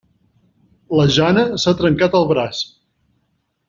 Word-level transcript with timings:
La 1.01 1.05
Jana 1.17 1.45
s'ha 1.65 1.77
trencat 1.85 2.19
el 2.23 2.29
braç. 2.35 2.67